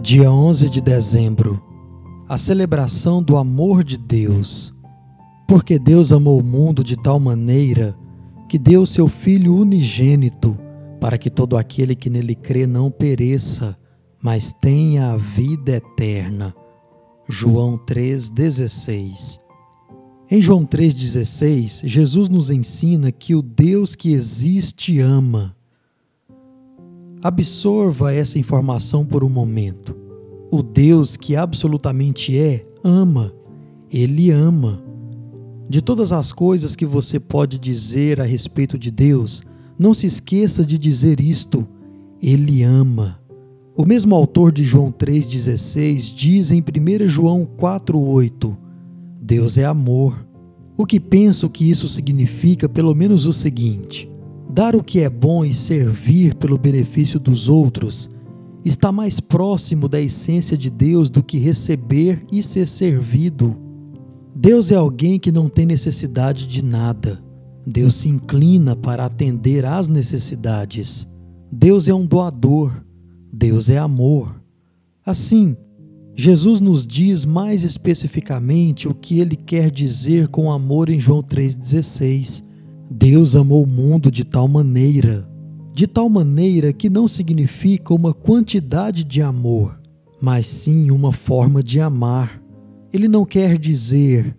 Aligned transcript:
Dia 0.00 0.30
11 0.30 0.68
de 0.68 0.80
dezembro 0.80 1.62
a 2.28 2.38
celebração 2.38 3.22
do 3.22 3.36
amor 3.36 3.84
de 3.84 3.96
Deus. 3.96 4.72
Porque 5.46 5.78
Deus 5.78 6.10
amou 6.10 6.40
o 6.40 6.44
mundo 6.44 6.82
de 6.82 6.96
tal 6.96 7.20
maneira 7.20 7.96
que 8.48 8.58
deu 8.58 8.86
seu 8.86 9.08
Filho 9.08 9.54
unigênito, 9.54 10.58
para 11.00 11.18
que 11.18 11.30
todo 11.30 11.56
aquele 11.56 11.94
que 11.94 12.08
nele 12.08 12.34
crê 12.34 12.66
não 12.66 12.90
pereça, 12.90 13.78
mas 14.22 14.52
tenha 14.52 15.12
a 15.12 15.16
vida 15.16 15.72
eterna. 15.72 16.54
João 17.28 17.78
3,16 17.78 19.38
Em 20.30 20.40
João 20.40 20.64
3,16, 20.64 21.86
Jesus 21.86 22.28
nos 22.28 22.50
ensina 22.50 23.12
que 23.12 23.34
o 23.34 23.42
Deus 23.42 23.94
que 23.94 24.12
existe 24.12 24.98
ama. 24.98 25.54
Absorva 27.24 28.12
essa 28.12 28.38
informação 28.38 29.02
por 29.02 29.24
um 29.24 29.30
momento. 29.30 29.96
O 30.50 30.62
Deus 30.62 31.16
que 31.16 31.34
absolutamente 31.34 32.36
é, 32.36 32.66
ama. 32.84 33.32
Ele 33.90 34.30
ama. 34.30 34.84
De 35.66 35.80
todas 35.80 36.12
as 36.12 36.32
coisas 36.32 36.76
que 36.76 36.84
você 36.84 37.18
pode 37.18 37.58
dizer 37.58 38.20
a 38.20 38.24
respeito 38.24 38.76
de 38.76 38.90
Deus, 38.90 39.42
não 39.78 39.94
se 39.94 40.06
esqueça 40.06 40.66
de 40.66 40.76
dizer 40.76 41.18
isto: 41.18 41.66
Ele 42.20 42.62
ama. 42.62 43.18
O 43.74 43.86
mesmo 43.86 44.14
autor 44.14 44.52
de 44.52 44.62
João 44.62 44.92
3,16 44.92 46.14
diz 46.14 46.50
em 46.50 46.60
1 46.60 47.08
João 47.08 47.48
4,8: 47.56 48.54
Deus 49.18 49.56
é 49.56 49.64
amor. 49.64 50.26
O 50.76 50.84
que 50.84 51.00
penso 51.00 51.48
que 51.48 51.70
isso 51.70 51.88
significa, 51.88 52.68
pelo 52.68 52.94
menos 52.94 53.24
o 53.24 53.32
seguinte: 53.32 54.12
dar 54.54 54.76
o 54.76 54.84
que 54.84 55.00
é 55.00 55.10
bom 55.10 55.44
e 55.44 55.52
servir 55.52 56.36
pelo 56.36 56.56
benefício 56.56 57.18
dos 57.18 57.48
outros 57.48 58.08
está 58.64 58.92
mais 58.92 59.18
próximo 59.18 59.88
da 59.88 60.00
essência 60.00 60.56
de 60.56 60.70
Deus 60.70 61.10
do 61.10 61.24
que 61.24 61.38
receber 61.38 62.24
e 62.30 62.40
ser 62.40 62.64
servido. 62.64 63.56
Deus 64.32 64.70
é 64.70 64.76
alguém 64.76 65.18
que 65.18 65.32
não 65.32 65.48
tem 65.48 65.66
necessidade 65.66 66.46
de 66.46 66.64
nada. 66.64 67.20
Deus 67.66 67.96
se 67.96 68.08
inclina 68.08 68.76
para 68.76 69.04
atender 69.04 69.64
às 69.64 69.88
necessidades. 69.88 71.04
Deus 71.50 71.88
é 71.88 71.94
um 71.94 72.06
doador. 72.06 72.72
Deus 73.32 73.68
é 73.68 73.78
amor. 73.78 74.40
Assim, 75.04 75.56
Jesus 76.14 76.60
nos 76.60 76.86
diz 76.86 77.24
mais 77.24 77.64
especificamente 77.64 78.86
o 78.86 78.94
que 78.94 79.18
ele 79.18 79.34
quer 79.34 79.68
dizer 79.68 80.28
com 80.28 80.52
amor 80.52 80.88
em 80.88 80.98
João 81.00 81.24
3,16. 81.24 82.53
Deus 82.90 83.34
amou 83.34 83.64
o 83.64 83.66
mundo 83.66 84.10
de 84.10 84.24
tal 84.24 84.46
maneira, 84.46 85.28
de 85.72 85.86
tal 85.86 86.08
maneira 86.08 86.72
que 86.72 86.90
não 86.90 87.08
significa 87.08 87.94
uma 87.94 88.12
quantidade 88.12 89.02
de 89.04 89.22
amor, 89.22 89.80
mas 90.20 90.46
sim 90.46 90.90
uma 90.90 91.10
forma 91.10 91.62
de 91.62 91.80
amar. 91.80 92.42
Ele 92.92 93.08
não 93.08 93.24
quer 93.24 93.58
dizer 93.58 94.36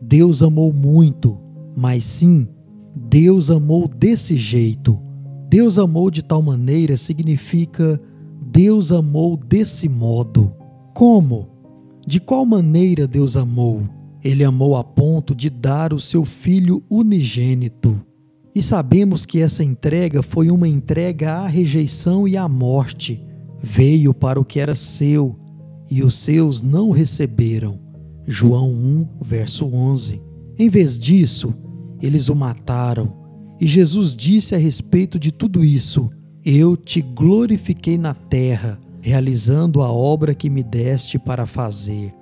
Deus 0.00 0.42
amou 0.42 0.72
muito, 0.72 1.36
mas 1.76 2.04
sim 2.04 2.46
Deus 2.94 3.50
amou 3.50 3.88
desse 3.88 4.36
jeito. 4.36 4.98
Deus 5.48 5.78
amou 5.78 6.10
de 6.10 6.22
tal 6.22 6.40
maneira 6.40 6.96
significa 6.96 8.00
Deus 8.40 8.92
amou 8.92 9.36
desse 9.36 9.88
modo. 9.88 10.52
Como? 10.94 11.48
De 12.06 12.20
qual 12.20 12.46
maneira 12.46 13.06
Deus 13.06 13.36
amou? 13.36 13.82
Ele 14.22 14.44
amou 14.44 14.76
a 14.76 14.82
ponto 14.82 15.34
de 15.34 15.48
dar 15.48 15.92
o 15.92 16.00
seu 16.00 16.24
Filho 16.24 16.82
unigênito. 16.90 18.00
E 18.54 18.62
sabemos 18.62 19.24
que 19.24 19.40
essa 19.40 19.62
entrega 19.62 20.22
foi 20.22 20.50
uma 20.50 20.66
entrega 20.66 21.34
à 21.34 21.46
rejeição 21.46 22.26
e 22.26 22.36
à 22.36 22.48
morte. 22.48 23.22
Veio 23.62 24.12
para 24.12 24.40
o 24.40 24.44
que 24.44 24.58
era 24.58 24.74
seu, 24.74 25.38
e 25.90 26.02
os 26.02 26.14
seus 26.14 26.60
não 26.60 26.90
receberam. 26.90 27.78
João 28.26 28.70
1, 28.70 29.08
verso 29.22 29.66
11. 29.66 30.20
Em 30.58 30.68
vez 30.68 30.98
disso, 30.98 31.54
eles 32.02 32.28
o 32.28 32.34
mataram. 32.34 33.16
E 33.60 33.66
Jesus 33.66 34.14
disse 34.14 34.54
a 34.54 34.58
respeito 34.58 35.18
de 35.18 35.32
tudo 35.32 35.64
isso: 35.64 36.10
Eu 36.44 36.76
te 36.76 37.00
glorifiquei 37.00 37.96
na 37.96 38.14
terra, 38.14 38.78
realizando 39.00 39.82
a 39.82 39.90
obra 39.90 40.34
que 40.34 40.50
me 40.50 40.62
deste 40.62 41.18
para 41.18 41.46
fazer. 41.46 42.12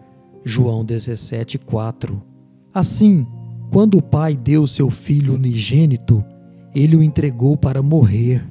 João 0.49 0.85
17, 0.85 1.59
4. 1.59 2.23
Assim, 2.73 3.27
quando 3.73 3.99
o 3.99 4.03
Pai 4.03 4.37
deu 4.37 4.65
seu 4.65 4.89
Filho 4.89 5.35
unigênito, 5.35 6.25
ele 6.73 6.95
o 6.95 7.03
entregou 7.03 7.57
para 7.57 7.83
morrer. 7.83 8.49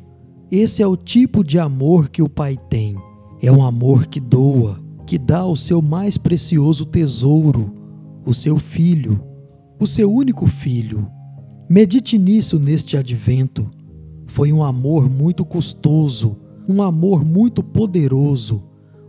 Esse 0.51 0.83
é 0.83 0.87
o 0.87 0.97
tipo 0.97 1.41
de 1.41 1.57
amor 1.57 2.09
que 2.09 2.21
o 2.21 2.27
Pai 2.27 2.59
tem. 2.69 2.97
É 3.41 3.49
um 3.49 3.63
amor 3.63 4.07
que 4.07 4.19
doa, 4.19 4.77
que 5.05 5.17
dá 5.17 5.45
o 5.45 5.55
seu 5.55 5.81
mais 5.81 6.17
precioso 6.17 6.85
tesouro, 6.85 7.73
o 8.25 8.33
seu 8.33 8.57
filho, 8.57 9.23
o 9.79 9.87
seu 9.87 10.11
único 10.11 10.47
filho. 10.47 11.09
Medite 11.69 12.17
nisso 12.17 12.59
neste 12.59 12.97
advento. 12.97 13.69
Foi 14.27 14.51
um 14.51 14.61
amor 14.61 15.09
muito 15.09 15.45
custoso, 15.45 16.35
um 16.67 16.81
amor 16.81 17.23
muito 17.23 17.63
poderoso, 17.63 18.61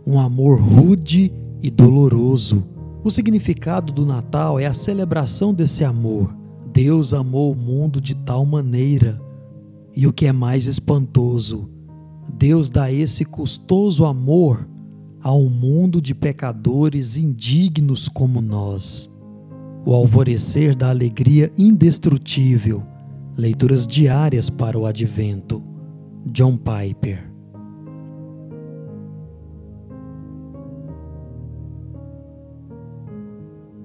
um 0.05 0.17
amor 0.17 0.61
rude 0.61 1.33
e 1.61 1.69
doloroso 1.69 2.76
o 3.03 3.11
significado 3.11 3.93
do 3.93 4.05
Natal 4.05 4.59
é 4.59 4.65
a 4.65 4.73
celebração 4.73 5.53
desse 5.53 5.83
amor. 5.83 6.35
Deus 6.73 7.13
amou 7.13 7.51
o 7.51 7.55
mundo 7.55 8.01
de 8.01 8.15
tal 8.15 8.45
maneira. 8.45 9.21
E 9.95 10.05
o 10.05 10.13
que 10.13 10.27
é 10.27 10.31
mais 10.31 10.67
espantoso, 10.67 11.69
Deus 12.31 12.69
dá 12.69 12.91
esse 12.91 13.25
custoso 13.25 14.05
amor 14.05 14.67
a 15.23 15.33
um 15.33 15.49
mundo 15.49 16.01
de 16.01 16.13
pecadores 16.13 17.17
indignos 17.17 18.07
como 18.07 18.41
nós. 18.41 19.09
O 19.85 19.93
alvorecer 19.93 20.75
da 20.75 20.89
alegria 20.89 21.51
indestrutível. 21.57 22.83
Leituras 23.35 23.87
diárias 23.87 24.49
para 24.49 24.77
o 24.77 24.85
advento. 24.85 25.63
John 26.25 26.57
Piper 26.57 27.36